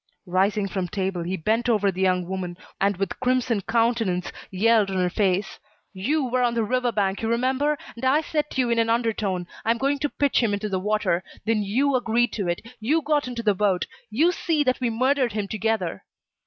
Rising 0.25 0.67
from 0.67 0.87
table, 0.87 1.21
he 1.21 1.37
bent 1.37 1.69
over 1.69 1.91
the 1.91 2.01
young 2.01 2.27
woman, 2.27 2.57
and 2.79 2.97
with 2.97 3.19
crimson 3.19 3.61
countenance, 3.61 4.31
yelled 4.49 4.89
in 4.89 4.95
her 4.97 5.11
face: 5.11 5.59
"You 5.93 6.25
were 6.25 6.41
on 6.41 6.55
the 6.55 6.63
river 6.63 6.91
bank, 6.91 7.21
you 7.21 7.29
remember, 7.29 7.77
and 7.95 8.03
I 8.03 8.21
said 8.21 8.49
to 8.49 8.61
you 8.61 8.71
in 8.71 8.79
an 8.79 8.89
undertone: 8.89 9.45
'I 9.63 9.69
am 9.69 9.77
going 9.77 9.99
to 9.99 10.09
pitch 10.09 10.41
him 10.41 10.53
into 10.55 10.69
the 10.69 10.79
water.' 10.79 11.23
Then 11.45 11.61
you 11.61 11.95
agreed 11.95 12.33
to 12.33 12.47
it, 12.47 12.61
you 12.79 13.03
got 13.03 13.27
into 13.27 13.43
the 13.43 13.53
boat. 13.53 13.85
You 14.09 14.31
see 14.31 14.63
that 14.63 14.79
we 14.81 14.89
murdered 14.89 15.33
him 15.33 15.47
together." 15.47 16.03